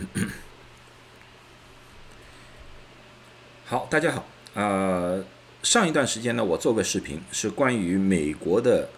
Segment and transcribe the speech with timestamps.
[3.66, 4.26] 好，大家好。
[4.54, 5.22] 呃，
[5.62, 8.88] 上一段时间呢，我做个视频是关于美国的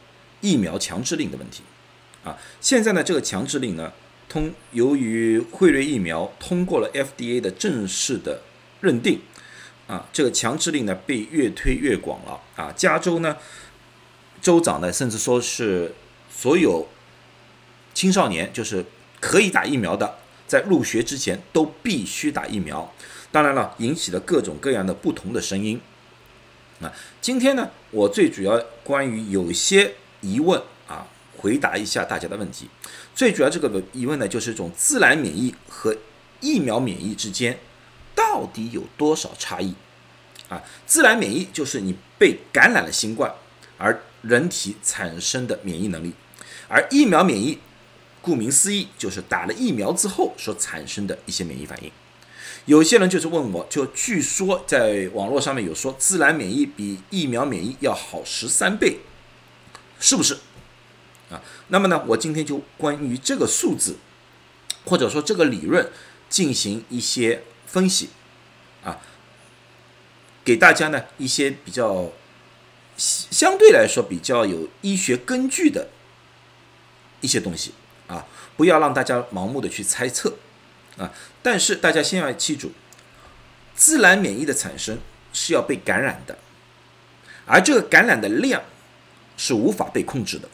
[0.40, 1.62] 疫苗强制令的问题。
[2.24, 3.92] 啊，现在呢，这个强制令呢，
[4.28, 8.40] 通由于辉瑞疫苗通过了 FDA 的正式的
[8.80, 9.20] 认定，
[9.88, 12.40] 啊，这个强制令呢被越推越广了。
[12.56, 13.36] 啊，加州呢，
[14.40, 15.94] 州长呢甚至说是
[16.30, 16.86] 所有
[17.92, 18.84] 青少年就是
[19.20, 20.18] 可以打疫苗的，
[20.52, 22.92] 在入学之前都必须打疫苗。
[23.30, 25.80] 当然了，引起了各种各样的不同的声音。
[26.82, 32.68] 啊，今天呢，我最主要关于有些疑问啊，回答一下大家的问题。
[33.14, 35.96] 最主要这个疑问呢，就是一种自然免疫和
[36.40, 37.58] 疫苗免疫之间
[38.14, 39.74] 到底有多少差异？
[40.50, 43.32] 啊，自然免疫就是你被感染了新冠
[43.78, 46.12] 而人体产生的免疫能力，
[46.68, 47.58] 而疫苗免疫，
[48.22, 51.90] 顾名思义就是打了疫苗之后所产生的一些免疫反应。
[52.64, 58.98] 有些人就是问我，就据说在网络上面有说自然免疫比疫苗免疫要好十三倍，
[59.98, 60.38] 是不是？
[61.28, 63.96] 啊，那么呢，我今天就关于这个数字，
[64.84, 65.90] 或者说这个理论
[66.28, 68.10] 进行一些分析，
[68.84, 69.00] 啊，
[70.44, 72.12] 给大家呢一些比较
[72.96, 75.88] 相对来说比较有医学根据的
[77.20, 77.72] 一些东西，
[78.62, 80.32] 不要让大家盲目的去猜测。
[80.98, 81.10] 啊！
[81.42, 82.70] 但是大家先要记住，
[83.74, 84.98] 自然免疫的产生
[85.32, 86.36] 是要被感染的，
[87.46, 88.62] 而这个感染的量
[89.38, 90.46] 是无法被控制的。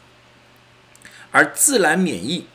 [1.32, 2.46] 而自然免疫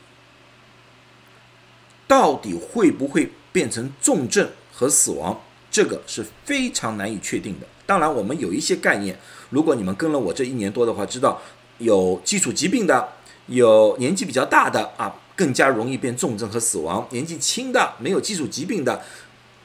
[2.08, 7.66] 到底会不会变成重症和死亡，这个是非常难以确定的。
[7.84, 9.14] 当然，我们有一些概念，
[9.50, 11.38] 如果你们跟了我这一年多的话，知道
[11.76, 13.12] 有基础疾病的，
[13.48, 15.14] 有年纪比较大的啊。
[15.36, 19.02] 更加容易变重症和死亡，年纪轻的没有基础疾病的，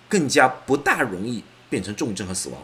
[0.08, 2.60] 更加不大容易变成重症和死亡。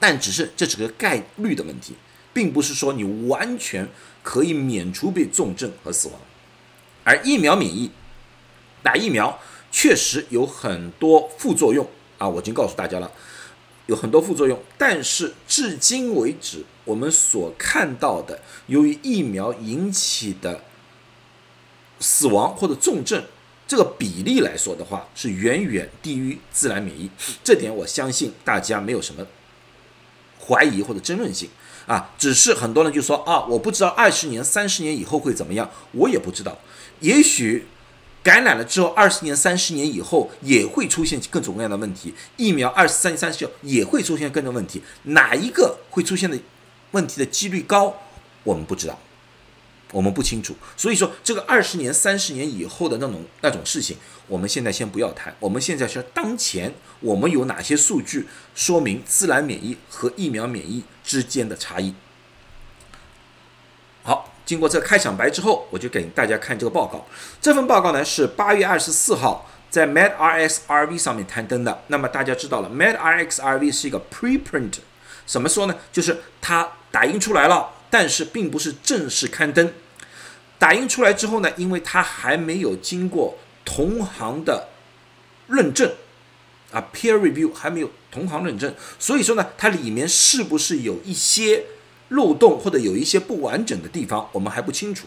[0.00, 1.94] 但只是这是个概率的问题，
[2.32, 3.86] 并不是说你完全
[4.22, 6.18] 可以免除被重症和死亡。
[7.04, 7.90] 而疫苗免疫，
[8.82, 9.38] 打疫苗
[9.70, 13.12] 确实有很多副作用啊，我已经告诉大家了，
[13.86, 14.58] 有很多副作用。
[14.78, 20.62] 但是至今为止，我们所看到的由于疫苗引起的。
[22.02, 23.24] 死亡或者重症
[23.66, 27.08] 这个比例来说的话，是远远低于自然免疫，
[27.42, 29.26] 这点我相信大家没有什么
[30.46, 31.48] 怀疑或者争论性
[31.86, 32.10] 啊。
[32.18, 36.58] 只是很多人就说啊，我不知道二十年、三十年以后会怎么样，我也不知道。
[37.00, 37.66] 也许
[38.22, 46.38] 感染了之后，二十年、三十年以后也会出现各种各样的问题，疫苗二十三、三十也会出现各种问题，哪一个会出现的
[46.90, 47.96] 问题的几率高，
[48.44, 48.98] 我们不知道。
[49.92, 55.36] 我们不清楚，所以说这个二十年、三十年以后的那种那种事情，我们现在先不要谈。
[55.38, 61.94] 我们现在是当前我们有哪些数据说明自然免疫和疫苗免疫之间的差异？
[64.02, 67.06] 好，经过这开场白之后，我就给大家看这个报告。
[67.40, 71.82] 这份报告呢是八月二十四号在 medRxRV 上面刊登的。
[71.88, 74.78] 那么大家知道了，medRxRV 是一个 preprint，
[75.26, 75.76] 怎么说呢？
[75.92, 79.70] 就是它打印出来了，但是并不是正式刊登。
[80.58, 83.36] 打印出来之后呢，因为它还没有经过
[83.66, 84.68] 同行的
[85.48, 85.92] 认证
[86.70, 91.66] 啊，peer review 还没有同行认证，所以说呢，它里面是不是有一些
[92.08, 95.06] 漏洞或者有一些不完整的地方，我们还不清楚。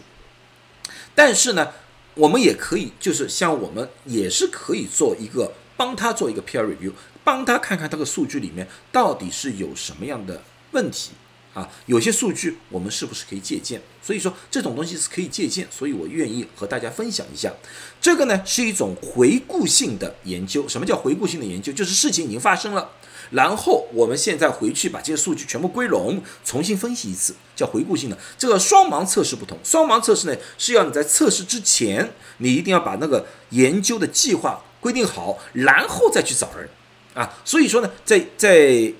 [1.14, 1.72] 但是呢，
[2.14, 6.92] 我们也可以，就是像我们也是可以做一个帮他做一个 peer review，
[7.24, 11.10] 帮他看看这个数据里面到底是有什么样的问题。
[11.56, 13.80] 啊，有些数据我们是不是可以借鉴？
[14.02, 17.50] 所以说这种东西是可以借鉴，所以我愿意和大家分享一下。
[17.98, 20.68] 这个呢是一种回顾性的研究。
[20.68, 21.72] 什么叫回顾性的研究？
[21.72, 22.90] 就是事情已经发生了，
[23.30, 28.18] 然后我们现在回去把这些数据全部归拢，重新分析一次，叫回顾性的。
[28.36, 36.68] 这个双盲测试不同，双盲测试呢是要你在测试之前，你一定要把那个研究的计划规定好，然后再去找人
[37.14, 37.38] 啊。
[37.46, 38.92] 所以说呢，在在。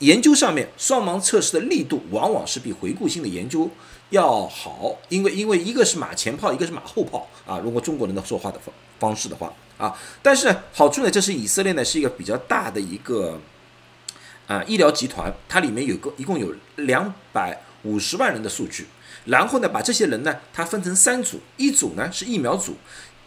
[0.00, 3.70] 研究上面，双盲测试的力度往往是比回顾性的研究
[4.08, 7.58] 要好，因为因为一个是马前炮，一个是马后炮啊。
[7.62, 13.40] 如果中国人的说话的方方式的话啊，但是，好处呢，这是以色列呢是一个比较大的一个
[14.46, 18.86] 啊医疗集团，它里面有个一共有两百五十万人的数据，
[19.26, 22.76] 然后呢，把这些人呢，它分成三组，一组呢是疫苗组，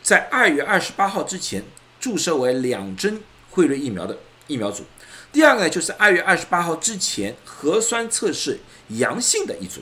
[0.01, 1.63] 在二月二十八号之前
[1.99, 3.21] 注射为两针
[3.51, 4.17] 辉瑞疫苗的
[4.47, 4.83] 疫苗组。
[5.33, 8.59] 第二个呢，就是二月二十八号之前核酸测试
[8.89, 9.81] 阳性的一组；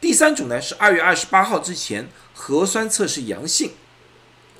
[0.00, 3.72] 第三组呢是二月二十八号之前核酸测试阳性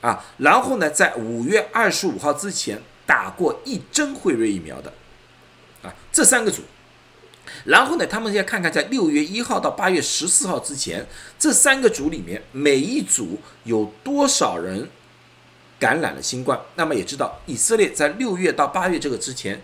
[0.03, 4.93] 啊，然后呢，在五月二十五号之前打过一针辉瑞疫苗的，
[5.83, 6.63] 啊，这三个组。
[7.65, 11.07] 然后呢，他们要看看在六月一号到八月十四号之前，
[11.39, 14.91] 这三个组里面每一组有多少人
[15.81, 16.61] 感染了新冠。
[16.75, 19.63] 那么也知道，以色列在六月到八月这个之前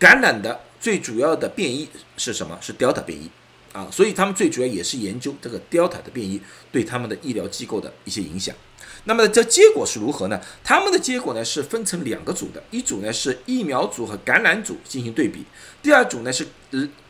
[0.00, 2.58] 感染的最主要的变异是什么？
[2.60, 3.30] 是 Delta 变异
[3.72, 6.40] 啊，所以他们最主要也是研究这个 Delta 的变异
[6.72, 8.56] 对他们的医疗机构的一些影响。
[9.04, 10.40] 那么这结果是如何呢？
[10.64, 15.44] 他们的结果呢是分成两个组的，一组呢是疫苗组和感染组进行对比，
[15.82, 16.46] 第二组呢是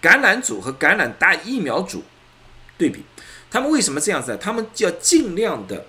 [0.00, 2.02] 感染组和感染打疫苗组
[2.76, 3.04] 对比。
[3.50, 4.36] 他们为什么这样子呢？
[4.36, 5.86] 他们就要尽量的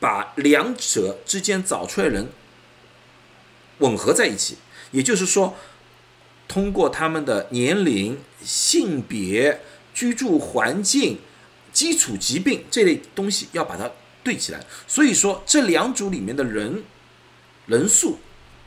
[0.00, 2.28] 把两者之间找出来人
[3.78, 4.56] 吻合在一起，
[4.92, 5.54] 也就是说，
[6.48, 9.60] 通过他们的年龄、性别、
[9.94, 11.18] 居住环境、
[11.72, 13.88] 基础疾病这类东西要把它。
[14.24, 16.82] 对起来，所以说这两组里面的人
[17.64, 18.18] 人数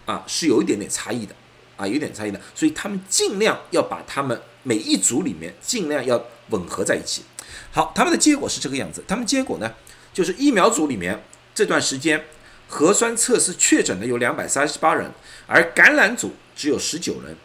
[0.08, 1.36] 啊是有一点点差异的
[1.78, 7.22] 啊，有点差异的，所以他们尽量要把他们每一组里面尽量要吻合在一起。
[7.70, 9.72] 好，他们的结果是这个样子，他们结果呢
[10.12, 11.22] 就是疫苗组里面
[11.54, 12.26] 这段时间
[12.68, 15.12] 核酸测试确诊的有两百三十八人，
[15.46, 17.38] 而感染组只有十九人，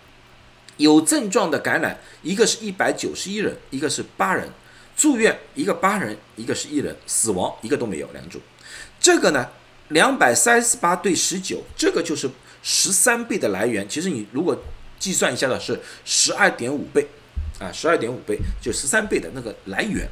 [0.77, 4.49] 有症状的感染一个是一百九十一人，一个是八人。
[4.97, 8.41] 住院一个八人，一个是一人，死亡一个都没有，两组。
[8.99, 9.47] 这个呢，
[9.89, 12.31] 两百三十八对十九，这个就是
[12.63, 13.87] 十三倍的来源。
[13.87, 14.59] 其实你如果
[14.99, 17.07] 计算一下的是十二点五倍，
[17.59, 20.09] 啊，十二点五倍就十三倍的那个来源，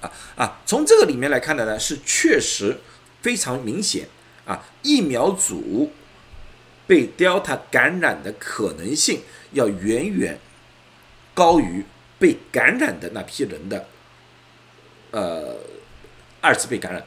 [0.00, 2.78] 啊啊，从这个里面来看的呢，是确实
[3.22, 4.08] 非常明显
[4.44, 5.90] 啊，疫苗组
[6.90, 9.20] 被 Delta 感染的可能性
[9.52, 10.40] 要远远
[11.32, 11.84] 高于。
[12.20, 13.88] 被感染的那批人的，
[15.10, 15.56] 呃，
[16.42, 17.02] 二次被感染，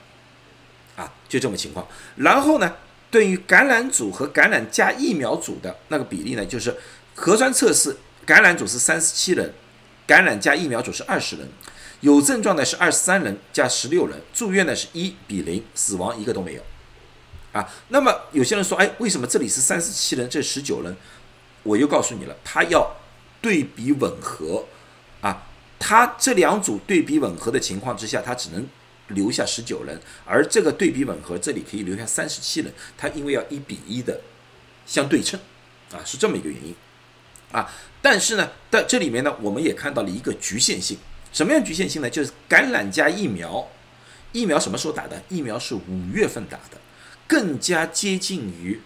[0.96, 1.88] 啊，就这么情况。
[2.16, 2.78] 然后呢，
[3.12, 6.76] 对于感染组和感染加疫苗组的那个比例呢，就是
[7.14, 7.96] 核酸测试
[8.26, 9.54] 感染组是三十七人，
[10.08, 11.48] 感染加疫苗组是二十人，
[12.00, 16.64] 有症状的是二十三人加十六人，住院的是一比零，死亡一个都没有。
[17.54, 20.94] 啊，那么有些人说，哎，为什么这里是三十七人，这十九人？
[21.64, 22.98] 我又告诉你了，他要
[23.42, 24.66] 对比吻合。
[25.22, 25.48] 啊，
[25.80, 28.68] 他这两组对比吻合的情况之下，他只能
[29.08, 32.74] 留下十九人，而这个对比吻合，这里可以留下三十七人。
[32.98, 34.20] 他因为要一比一的
[34.86, 35.40] 相对称，
[35.94, 36.76] 啊，是这么一个原因，
[37.54, 37.72] 啊，
[38.02, 40.98] 但是呢，在这里面呢，我们也看到了一个局限性。
[41.32, 42.10] 什么样局限性呢？
[42.10, 43.66] 就是感染加疫苗，
[44.34, 45.22] 疫苗什么时候打的？
[45.30, 46.78] 疫苗是五月份打的，
[47.28, 48.80] 更加接近于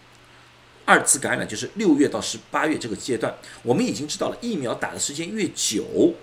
[0.85, 3.35] 二次感染，就是六月到十八月这个阶段。
[3.63, 6.13] 我们已经知道了，疫苗打的时间越久。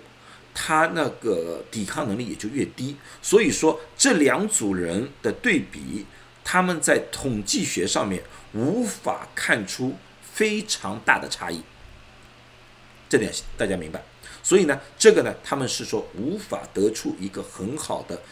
[0.56, 6.06] 他那个抵抗能力也就越低，所以说这两组人的对比，
[6.44, 8.22] 他们在统计学上面
[8.52, 11.60] 无法看出非常大的差异，
[13.08, 14.00] 这点大家明白。
[14.44, 18.22] 所以呢，这个呢，他们是说无法得出一个很好的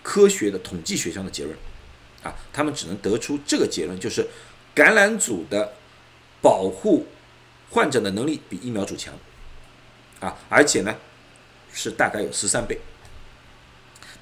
[0.00, 1.56] 科学的统计学上的结论，
[2.24, 4.26] 啊，他们只能得出这个结论，就是
[4.74, 5.74] 感染组的
[6.42, 7.06] 保护
[7.70, 9.14] 患者的能力比疫苗组强，
[10.18, 10.96] 啊，而且呢。
[11.76, 12.78] 是大概有十三倍，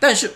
[0.00, 0.32] 但是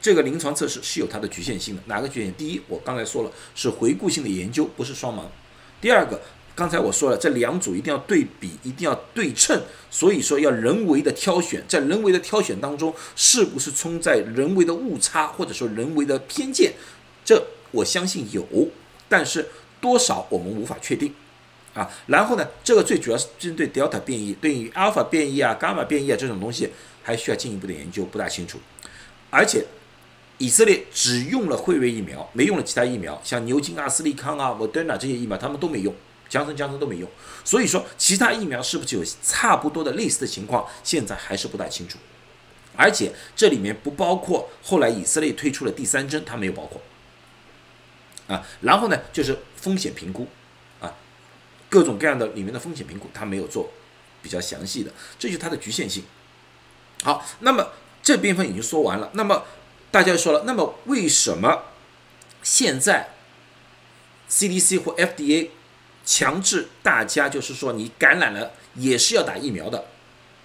[0.00, 1.82] 这个临床测试是有它的局限性的。
[1.86, 2.34] 哪个局限？
[2.34, 5.22] 第一，我刚才说了是回顾性的研究，不是双盲。
[5.80, 6.20] 第二个，
[6.56, 16.72] 刚才我说了，这两组一定要对比，一定要对称，所以说要人为的挑选，在人为的挑选当中，是不是存在人为的误差或者说人为的偏见？
[17.22, 18.44] 这我相信有，
[19.06, 19.46] 但是
[19.82, 21.14] 多少我们无法确定。
[21.74, 26.70] 啊，然后呢，这个最主要是针对 Delta 变异，对于 Alpha 变异啊、伽马变异啊这种东西，
[27.02, 28.58] 还需要进一步的研究，不大清楚。
[29.28, 29.62] 而且，
[30.38, 35.94] 以色列只用了辉瑞疫苗，没用了其他疫苗，像牛津、阿斯利康啊、莫德纳这些疫苗，他们都没用，
[36.28, 37.08] 江森、江森都没用。
[37.44, 41.98] 所以说，其他疫苗是不是有差不多的类似的情况，现在还是不大清楚。
[42.76, 46.82] 而且这里面不包括后来以色列推出了第三针，它没有包括。
[48.28, 50.26] 啊，然后呢，就是风险评估。
[50.80, 50.92] 啊
[51.68, 53.70] 各种各样的里面的风险评估，它没有做
[54.22, 56.04] 比较详细的，这就是它的局限性。
[57.02, 59.10] 好，那么这部分已经说完了。
[59.14, 59.44] 那么
[59.90, 61.64] 大家说了，那么为什么
[62.42, 63.10] 现在
[64.30, 65.50] CDC 或 FDA
[66.06, 69.84] 强制大家就是说你感染了也是要打疫苗的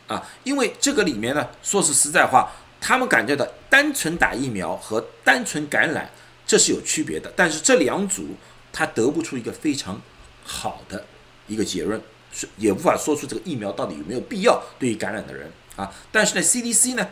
[0.08, 0.28] 啊？
[0.44, 2.52] 因为这个里面呢，说是实在话，
[2.82, 6.10] 他们感觉到单纯打疫苗和单纯感染
[6.46, 8.36] 这是有区别的，但是这两组
[8.74, 10.02] 他得不出一个非常
[10.44, 11.06] 好的。
[11.48, 12.00] 一个结论
[12.32, 17.06] 是也无法说出这个疫苗到底有没有必要对于感染的人啊，但是呢，CDC 呢，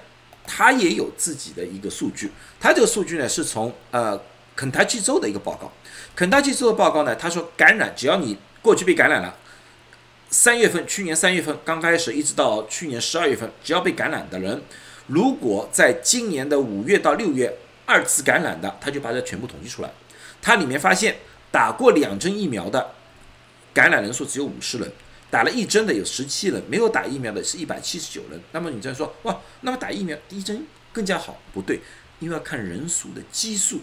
[0.45, 4.19] 他也有自己的一个数据，他这个数据呢是从呃
[4.59, 5.71] 肯塔基州的一个报告，
[6.17, 9.37] 肯塔基州的报告呢，他说感染只要你过去被感染了，
[10.29, 14.61] 三月份去年三月份刚开始一直到去年十二月份，只要被感染的人，
[15.07, 19.89] 如果在今年的五月到六月二次感染的，他就把这全部统计出来，
[20.41, 22.95] 它里面发现打过两针疫苗的
[23.73, 24.91] 感染人数只有五十人。
[25.31, 28.41] 打了一针的有十七人，没有打疫苗的是一百七十九人。
[28.51, 31.37] 那么你再说哇，那么打疫苗第一针更加好？
[31.53, 31.79] 不对，
[32.19, 33.79] 因为要看人数的基数，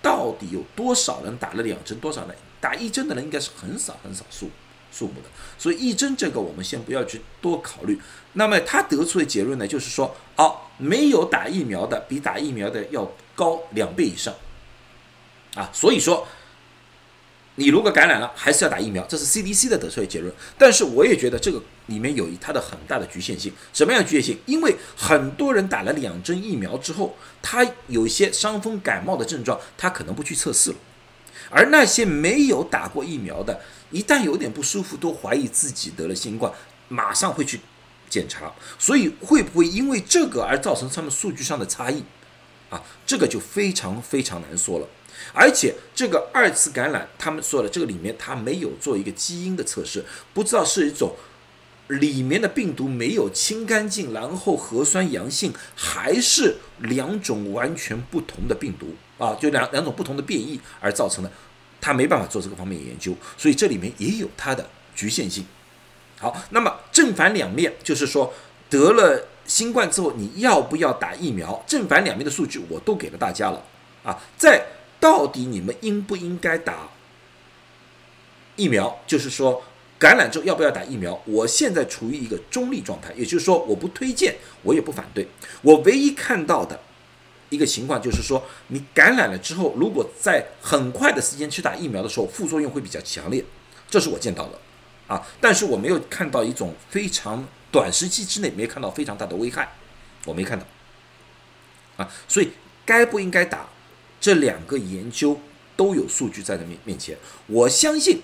[0.00, 4.50] 到底有多少人打了两针，多少人打一针的人应该是很少很少数
[4.92, 5.28] 数目的。
[5.58, 8.00] 所以一针这个我们先不要去多考虑。
[8.34, 14.34] 那么他得出的结论呢，就是说哦，没有打疫苗的比打疫苗的要高两倍以上
[15.54, 16.26] 啊，所以说。
[17.58, 20.32] 你如果感染了，还是要打疫苗，这是 CDC 的得出的结论。
[20.56, 23.52] 但是我也觉得这个里面有它的很大的局限性。
[23.72, 24.38] 什么样的局限性？
[24.46, 30.76] 因为很多人打了两针疫苗之后，他有一些伤风感冒的症状，他可能不去测试了。
[31.50, 33.60] 而那些没有打过疫苗的，
[33.90, 36.52] 一旦有点不舒服，都怀疑自己得了新冠，
[36.86, 37.58] 马上会去
[38.08, 38.52] 检查。
[38.78, 42.04] 所以会不会因为这个而造成他们数据上的差异？
[42.70, 44.86] 啊，这个就非常非常难说了。
[45.32, 51.14] 而且这个二次感染，他们说的这个里面他没有做一个基因的测试，不知道是一种
[51.88, 61.32] 里面的病毒没有清干净，然后核酸阳性，还是两种完全不同的病毒啊，就两两种不同的变异而造成的，
[61.80, 65.46] 他没办法做这个方面的研究，所以这里面也有它的局限性。
[66.18, 68.34] 好，那么正反两面就是说
[68.68, 73.64] 得了新冠之后你要不要打疫苗，正反两面的数据我都给了大家了
[74.04, 74.66] 啊，在。
[75.00, 76.88] 到底你们应不应该打
[78.56, 78.98] 疫苗？
[79.06, 79.62] 就是说，
[79.98, 81.20] 感染之后要不要打疫苗？
[81.24, 85.28] 我现在处于一个中立状态，也就是说，我不推荐，我也不反对。
[85.62, 86.80] 我唯一看到的
[87.50, 93.44] 一个情况就是说，你感染了之后，如果在很快的时间去打疫苗的时候，副作用会比较强烈，
[93.88, 94.58] 这是我见到的
[95.06, 95.24] 啊。
[95.40, 99.72] 但是我没有看到一种非常短时期之内没看到非常大的危害，
[100.24, 100.66] 我没看到
[101.96, 102.12] 啊。
[102.26, 102.50] 所以
[102.84, 103.68] 该不应该打？
[104.20, 105.40] 这两个研究
[105.76, 108.22] 都有数据在的面面前，我相信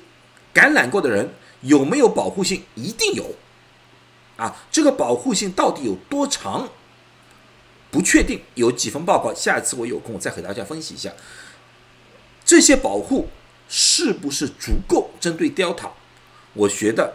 [0.53, 3.35] 感染过的人有没有保护性，一定有
[4.37, 4.57] 啊。
[4.71, 6.69] 这个保护性到底有多长，
[7.91, 8.43] 不确定。
[8.55, 11.13] 有几份报告，下一次我有空再和大家分析一下。
[12.45, 13.29] 这些保护
[13.69, 15.91] 是不是足够针对 Delta？
[16.55, 17.15] 我觉得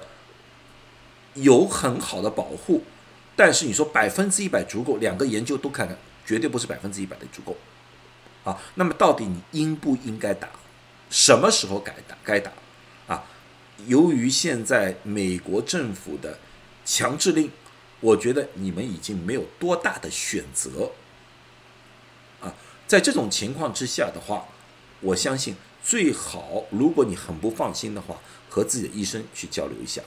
[1.33, 2.83] 有很好的保护，
[3.35, 7.55] 但是你说百分之一百足够，两个研究都看看，绝对不是百分之一百的足够。
[8.49, 10.49] 啊，那么到底你应不应该打？
[11.11, 12.17] 什么时候该打？
[12.23, 12.51] 该打？
[13.07, 13.23] 啊，
[13.85, 16.39] 由于现在美国政府的
[16.85, 17.51] 强制令，
[17.99, 20.91] 我觉得你们已经没有多大的选择。
[22.41, 22.53] 啊，
[22.87, 24.45] 在这种情况之下的话，
[25.01, 28.17] 我相信最好，如果你很不放心的话，
[28.49, 30.01] 和自己的医生去交流一下，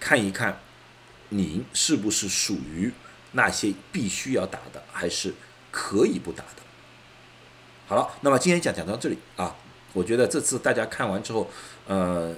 [0.00, 0.60] 看一看
[1.28, 2.92] 您是不是属于
[3.32, 5.34] 那些必须要打的，还是
[5.70, 6.63] 可以不打的。
[7.86, 9.54] 好了，那么今天讲讲到这里啊，
[9.92, 11.48] 我觉得这次大家看完之后，
[11.86, 12.34] 呃，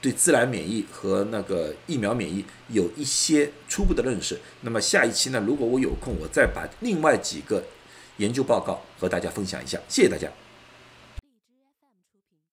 [0.00, 4.38] 对自然免疫和那个疫苗免疫有一些初步的认识。
[4.60, 7.64] 那么下一期呢，如果我有空，我再把另外几个
[8.18, 9.80] 研究报告和大家分享一下。
[9.88, 10.28] 谢谢大家。